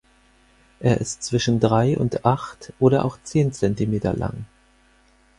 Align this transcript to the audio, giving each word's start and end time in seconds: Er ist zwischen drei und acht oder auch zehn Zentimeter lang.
Er 0.79 0.99
ist 0.99 1.21
zwischen 1.21 1.59
drei 1.59 1.95
und 1.95 2.25
acht 2.25 2.73
oder 2.79 3.05
auch 3.05 3.19
zehn 3.21 3.51
Zentimeter 3.53 4.13
lang. 4.15 4.45